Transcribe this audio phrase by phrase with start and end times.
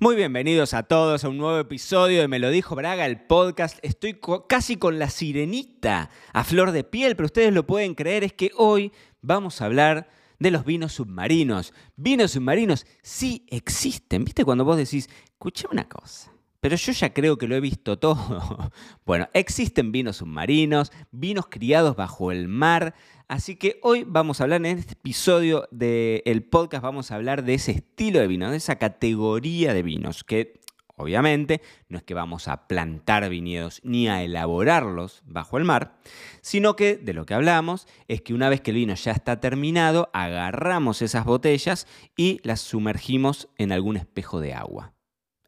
[0.00, 3.78] muy bienvenidos a todos a un nuevo episodio de Me lo dijo Braga, el podcast.
[3.82, 8.32] Estoy casi con la sirenita a flor de piel, pero ustedes lo pueden creer, es
[8.32, 8.92] que hoy
[9.22, 10.08] vamos a hablar
[10.38, 11.74] de los vinos submarinos.
[11.96, 14.24] Vinos submarinos sí existen.
[14.24, 16.32] ¿Viste cuando vos decís, escuché una cosa?
[16.60, 18.72] Pero yo ya creo que lo he visto todo.
[19.04, 22.94] Bueno, existen vinos submarinos, vinos criados bajo el mar.
[23.26, 27.54] Así que hoy vamos a hablar en este episodio del podcast, vamos a hablar de
[27.54, 30.60] ese estilo de vino, de esa categoría de vinos, que
[30.96, 35.98] obviamente no es que vamos a plantar viñedos ni a elaborarlos bajo el mar,
[36.42, 39.40] sino que de lo que hablamos es que una vez que el vino ya está
[39.40, 44.97] terminado, agarramos esas botellas y las sumergimos en algún espejo de agua.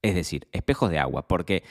[0.03, 1.63] Es decir, espejos de agua, porque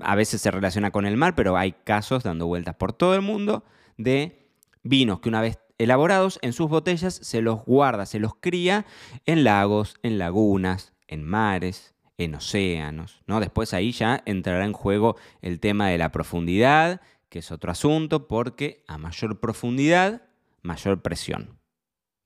[0.00, 3.20] a veces se relaciona con el mar, pero hay casos dando vueltas por todo el
[3.20, 3.64] mundo
[3.98, 4.48] de
[4.82, 8.86] vinos que una vez elaborados en sus botellas se los guarda, se los cría
[9.26, 13.40] en lagos, en lagunas, en mares, en océanos, ¿no?
[13.40, 18.28] Después ahí ya entrará en juego el tema de la profundidad, que es otro asunto,
[18.28, 20.22] porque a mayor profundidad,
[20.62, 21.58] mayor presión.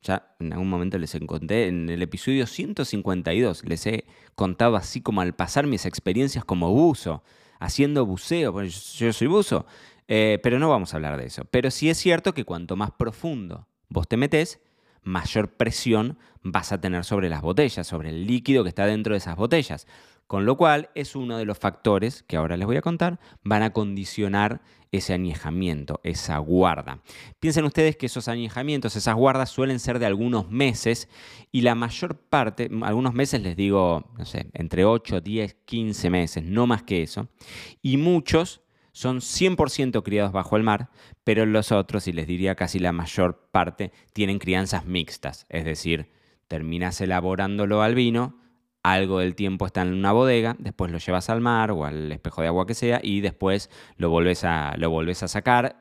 [0.02, 4.04] Ya en algún momento les conté, en el episodio 152, les he
[4.34, 7.22] contado así como al pasar mis experiencias como buzo,
[7.58, 9.66] haciendo buceo, porque yo yo soy buzo,
[10.06, 11.44] eh, pero no vamos a hablar de eso.
[11.50, 14.60] Pero sí es cierto que cuanto más profundo vos te metés,
[15.02, 19.18] mayor presión vas a tener sobre las botellas, sobre el líquido que está dentro de
[19.18, 19.86] esas botellas.
[20.28, 23.62] Con lo cual es uno de los factores que ahora les voy a contar, van
[23.62, 24.60] a condicionar
[24.92, 27.00] ese añejamiento, esa guarda.
[27.40, 31.08] Piensen ustedes que esos añejamientos, esas guardas suelen ser de algunos meses
[31.50, 36.44] y la mayor parte, algunos meses les digo, no sé, entre 8, 10, 15 meses,
[36.44, 37.28] no más que eso.
[37.80, 38.60] Y muchos
[38.92, 40.90] son 100% criados bajo el mar,
[41.24, 46.10] pero los otros, y les diría casi la mayor parte, tienen crianzas mixtas, es decir,
[46.48, 48.38] terminas elaborándolo al vino,
[48.92, 52.42] algo del tiempo está en una bodega, después lo llevas al mar o al espejo
[52.42, 55.76] de agua que sea y después lo volvés a, lo volvés a sacar.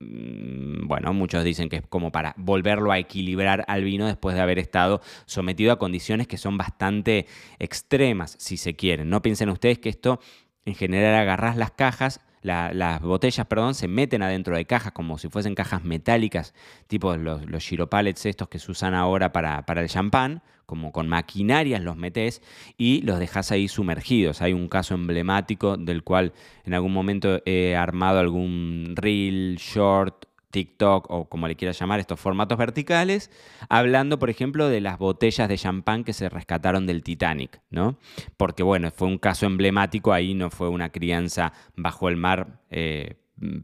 [0.00, 4.42] Mm, Bueno, muchos dicen que es como para volverlo a equilibrar al vino después de
[4.42, 7.26] haber estado sometido a condiciones que son bastante
[7.58, 9.08] extremas, si se quieren.
[9.10, 10.20] No piensen ustedes que esto,
[10.64, 15.18] en general, agarrás las cajas, la- las botellas, perdón, se meten adentro de cajas como
[15.18, 16.54] si fuesen cajas metálicas,
[16.86, 21.08] tipo los, los giropallets estos que se usan ahora para, para el champán, como con
[21.08, 22.42] maquinarias los metés
[22.76, 24.42] y los dejas ahí sumergidos.
[24.42, 26.32] Hay un caso emblemático del cual
[26.64, 32.20] en algún momento he armado algún reel, short, TikTok o como le quieras llamar, estos
[32.20, 33.30] formatos verticales,
[33.68, 37.98] hablando, por ejemplo, de las botellas de champán que se rescataron del Titanic, ¿no?
[38.36, 43.16] Porque, bueno, fue un caso emblemático, ahí no fue una crianza bajo el mar eh,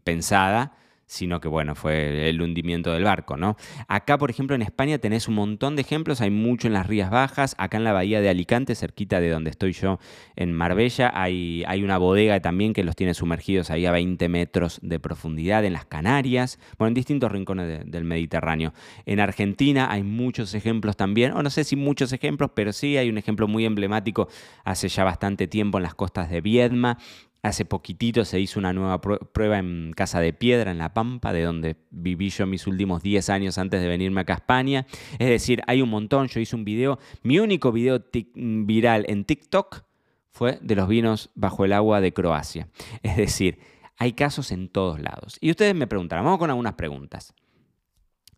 [0.05, 0.77] pensada,
[1.13, 3.57] sino que, bueno, fue el hundimiento del barco, ¿no?
[3.87, 7.11] Acá, por ejemplo, en España tenés un montón de ejemplos, hay mucho en las Rías
[7.11, 9.99] Bajas, acá en la bahía de Alicante, cerquita de donde estoy yo,
[10.37, 14.79] en Marbella, hay, hay una bodega también que los tiene sumergidos ahí a 20 metros
[14.83, 18.73] de profundidad, en las Canarias, bueno, en distintos rincones de- del Mediterráneo.
[19.05, 23.11] En Argentina hay muchos ejemplos también, o no sé si muchos ejemplos, pero sí hay
[23.11, 24.29] un ejemplo muy emblemático
[24.65, 26.97] hace ya bastante tiempo en las costas de Viedma,
[27.43, 31.33] Hace poquitito se hizo una nueva prue- prueba en Casa de Piedra, en La Pampa,
[31.33, 34.87] de donde viví yo mis últimos 10 años antes de venirme acá a España.
[35.19, 36.29] Es decir, hay un montón.
[36.29, 38.01] Yo hice un video, mi único video
[38.35, 39.83] viral en TikTok
[40.31, 42.69] fue de los vinos bajo el agua de Croacia.
[43.03, 43.59] Es decir,
[43.99, 45.37] hay casos en todos lados.
[45.41, 47.35] Y ustedes me preguntarán, vamos con algunas preguntas.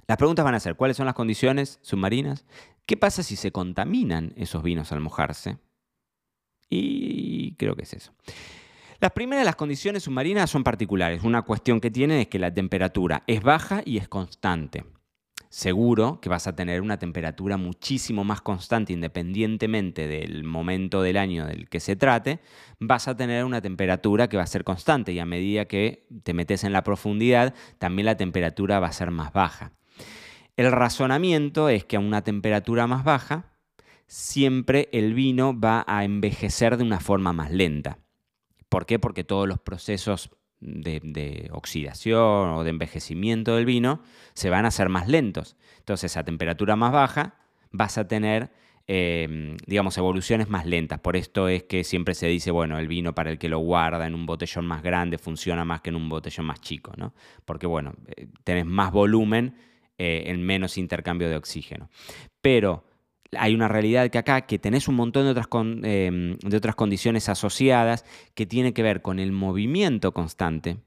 [0.06, 2.46] Las preguntas van a ser, ¿cuáles son las condiciones submarinas?
[2.86, 5.58] ¿Qué pasa si se contaminan esos vinos al mojarse?
[6.68, 8.12] Y creo que es eso.
[9.00, 11.22] Las primeras las condiciones submarinas son particulares.
[11.24, 14.84] Una cuestión que tienen es que la temperatura es baja y es constante.
[15.48, 21.46] Seguro que vas a tener una temperatura muchísimo más constante independientemente del momento del año
[21.46, 22.40] del que se trate,
[22.80, 26.34] vas a tener una temperatura que va a ser constante y a medida que te
[26.34, 29.70] metes en la profundidad, también la temperatura va a ser más baja.
[30.56, 33.52] El razonamiento es que a una temperatura más baja,
[34.08, 37.98] siempre el vino va a envejecer de una forma más lenta.
[38.74, 38.98] ¿Por qué?
[38.98, 44.88] Porque todos los procesos de, oxidación o de envejecimiento del vino se van a hacer
[44.88, 45.56] más lentos.
[45.78, 47.36] Entonces, a temperatura más baja
[47.70, 48.50] vas a tener
[48.88, 50.98] em, digamos, evoluciones más lentas.
[50.98, 54.08] Por esto es que siempre se dice, bueno, el vino para el que lo guarda
[54.08, 57.14] en un botellón más grande funciona más que en un botellón más chico, ¿no?
[57.44, 59.56] Porque, bueno, eh, tenés más volumen
[59.98, 61.90] eh, en menos intercambio de oxígeno.
[62.40, 62.84] Pero
[63.32, 65.48] hay una realidad que acá, que tenés un montón de otras,
[65.82, 68.04] em, de otras condiciones asociadas
[68.34, 70.78] que tiene que ver con el movimiento constante,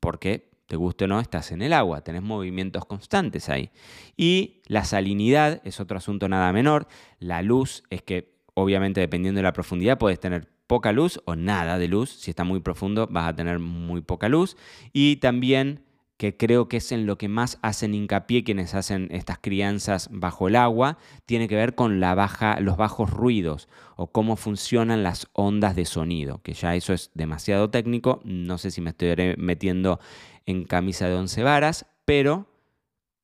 [0.00, 3.70] porque te guste o no, estás en el agua, tenés movimientos constantes ahí.
[4.16, 6.86] Y la salinidad es otro asunto nada menor.
[7.18, 11.76] La luz es que, obviamente, dependiendo de la profundidad, puedes tener poca luz o nada
[11.76, 12.10] de luz.
[12.10, 14.56] Si está muy profundo, vas a tener muy poca luz.
[14.92, 15.82] Y también
[16.20, 20.48] que creo que es en lo que más hacen hincapié quienes hacen estas crianzas bajo
[20.48, 25.28] el agua, tiene que ver con la baja, los bajos ruidos o cómo funcionan las
[25.32, 29.98] ondas de sonido, que ya eso es demasiado técnico, no sé si me estoy metiendo
[30.44, 32.46] en camisa de once varas, pero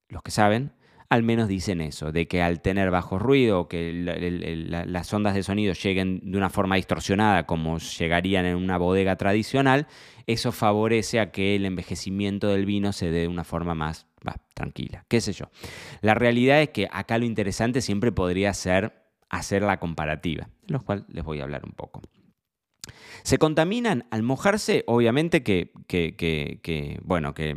[0.08, 0.72] los que saben
[1.08, 5.72] al menos dicen eso, de que al tener bajo ruido que las ondas de sonido
[5.74, 9.86] lleguen de una forma distorsionada como llegarían en una bodega tradicional,
[10.26, 14.06] eso favorece a que el envejecimiento del vino se dé de una forma más
[14.54, 15.50] tranquila, qué sé yo.
[16.00, 20.84] La realidad es que acá lo interesante siempre podría ser hacer la comparativa, de lo
[20.84, 22.00] cual les voy a hablar un poco.
[23.22, 25.72] Se contaminan al mojarse, obviamente que,
[27.02, 27.54] bueno, que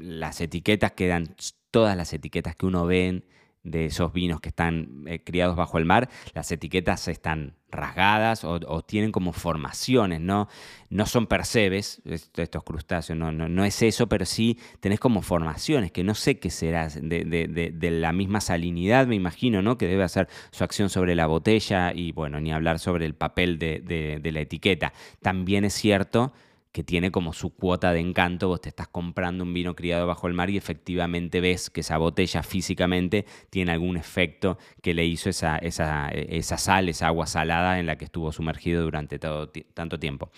[0.00, 1.34] las etiquetas quedan
[1.70, 3.22] todas las etiquetas que uno ve
[3.70, 8.82] de esos vinos que están eh, criados bajo el mar, las etiquetas están rasgadas o,
[8.82, 10.48] tienen como formaciones, ¿no?
[10.88, 16.02] No son percebes, estos crustáceos, no, no, es eso, pero sí tenés como formaciones, que
[16.02, 19.76] no sé qué será, de, la misma salinidad, me imagino, ¿no?
[19.76, 23.58] Que debe hacer su acción sobre la botella y, bueno, ni hablar sobre el papel
[23.58, 24.94] de la etiqueta.
[25.20, 26.32] También es cierto
[26.72, 30.26] que tiene como su cuota de encanto, vos te estás comprando un vino criado bajo
[30.26, 35.30] el mar y efectivamente ves que esa botella físicamente tiene algún efecto que le hizo
[35.30, 39.98] esa, esa, esa sal, esa agua salada en la que estuvo sumergido durante todo, tanto
[39.98, 40.30] tiempo.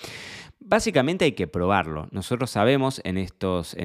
[0.60, 2.08] Básicamente hay que probarlo.
[2.10, 3.76] Nosotros sabemos en estos,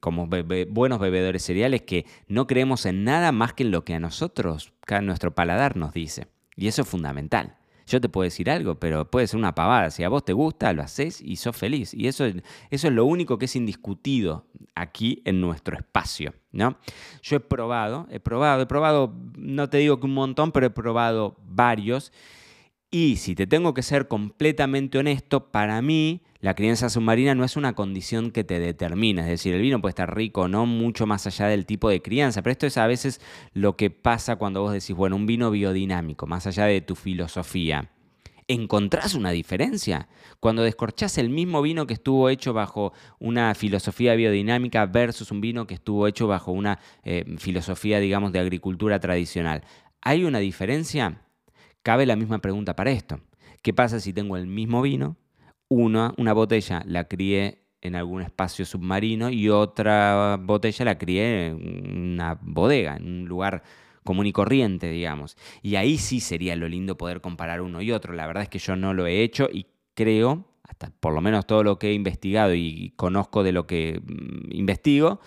[0.00, 4.00] como buenos bebedores cereales, que no creemos en nada más que en lo que a
[4.00, 4.72] nosotros,
[5.02, 6.26] nuestro paladar nos dice.
[6.56, 7.59] Y eso es fundamental.
[7.90, 9.90] Yo te puedo decir algo, pero puede ser una pavada.
[9.90, 11.92] Si a vos te gusta, lo haces y sos feliz.
[11.92, 14.46] Y eso, eso es lo único que es indiscutido
[14.76, 16.32] aquí en nuestro espacio.
[16.52, 16.78] ¿no?
[17.20, 20.70] Yo he probado, he probado, he probado, no te digo que un montón, pero he
[20.70, 22.12] probado varios.
[22.92, 27.56] Y si te tengo que ser completamente honesto, para mí la crianza submarina no es
[27.56, 31.06] una condición que te determina, es decir, el vino puede estar rico o no, mucho
[31.06, 33.20] más allá del tipo de crianza, pero esto es a veces
[33.52, 37.90] lo que pasa cuando vos decís, bueno, un vino biodinámico, más allá de tu filosofía.
[38.48, 40.08] ¿Encontrás una diferencia?
[40.40, 45.68] Cuando descorchás el mismo vino que estuvo hecho bajo una filosofía biodinámica versus un vino
[45.68, 49.62] que estuvo hecho bajo una eh, filosofía, digamos, de agricultura tradicional,
[50.00, 51.22] ¿hay una diferencia?
[51.82, 53.20] Cabe la misma pregunta para esto.
[53.62, 55.16] ¿Qué pasa si tengo el mismo vino?
[55.72, 62.12] Una, una botella la crié en algún espacio submarino y otra botella la crié en
[62.14, 63.62] una bodega, en un lugar
[64.02, 65.36] común y corriente, digamos.
[65.62, 68.14] Y ahí sí sería lo lindo poder comparar uno y otro.
[68.14, 71.46] La verdad es que yo no lo he hecho y creo, hasta por lo menos
[71.46, 75.20] todo lo que he investigado y conozco de lo que mm, investigo,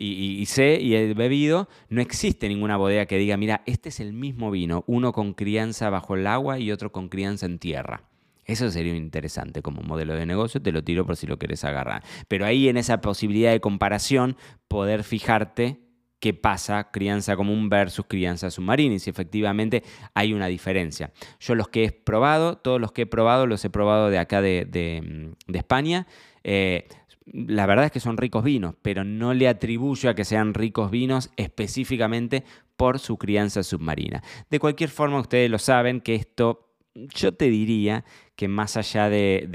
[0.00, 4.12] y, sé y he bebido, no existe ninguna bodega que diga, mira, este es el
[4.12, 8.04] mismo vino, uno con crianza bajo el agua y otro con crianza en tierra.
[8.48, 12.02] Eso sería interesante como modelo de negocio, te lo tiro por si lo quieres agarrar.
[12.28, 14.36] Pero ahí en esa posibilidad de comparación,
[14.68, 15.80] poder fijarte
[16.18, 19.82] qué pasa crianza común versus crianza submarina y si efectivamente
[20.14, 21.12] hay una diferencia.
[21.38, 24.40] Yo los que he probado, todos los que he probado, los he probado de acá
[24.40, 26.06] de, de, España.
[26.42, 26.88] Eh,
[27.26, 30.90] la verdad es que son ricos vinos, pero no le atribuyo a que sean ricos
[30.90, 32.44] vinos específicamente
[32.78, 34.22] por su crianza submarina.
[34.48, 38.04] De cualquier forma, ustedes lo saben que esto, yo te diría
[38.38, 39.48] que más allá del,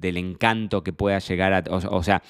[0.00, 2.22] encanto que pueda llegar a, o sea,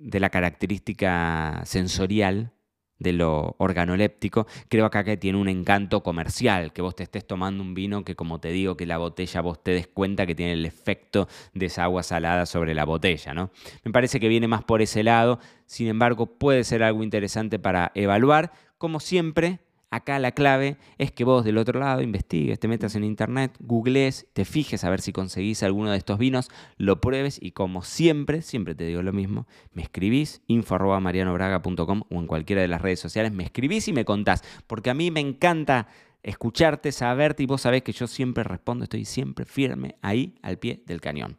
[0.00, 2.50] de la característica sensorial
[2.98, 7.62] de lo organoléptico, creo acá que tiene un encanto comercial, que vos te estés tomando
[7.62, 10.54] un vino que como te digo, que la botella vos te des cuenta que tiene
[10.54, 13.52] el efecto de esa agua salada sobre la botella, ¿no?
[13.84, 17.92] Me parece que viene más por ese lado, sin embargo puede ser algo interesante para
[17.94, 22.94] evaluar, como siempre, Acá la clave es que vos del otro lado investigues, te metas
[22.94, 27.38] en internet, googlees, te fijes a ver si conseguís alguno de estos vinos, lo pruebes
[27.42, 32.68] y como siempre, siempre te digo lo mismo, me escribís info.marianobraga.com o en cualquiera de
[32.68, 35.88] las redes sociales, me escribís y me contás, porque a mí me encanta
[36.22, 40.84] escucharte, saberte y vos sabés que yo siempre respondo, estoy siempre firme ahí al pie
[40.86, 41.36] del cañón.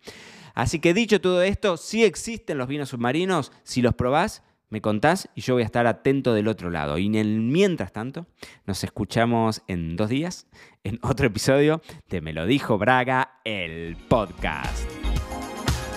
[0.54, 5.30] Así que dicho todo esto, si existen los vinos submarinos, si los probás, me contás
[5.36, 6.98] y yo voy a estar atento del otro lado.
[6.98, 8.26] Y en el mientras tanto,
[8.66, 10.48] nos escuchamos en dos días
[10.84, 14.90] en otro episodio de Me lo dijo Braga, el podcast.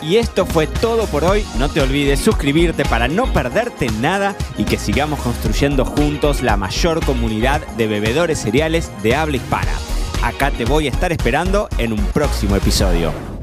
[0.02, 1.44] Y esto fue todo por hoy.
[1.58, 7.02] No te olvides suscribirte para no perderte nada y que sigamos construyendo juntos la mayor
[7.06, 9.72] comunidad de bebedores cereales de habla hispana.
[10.22, 13.33] Acá te voy a estar esperando en un próximo episodio.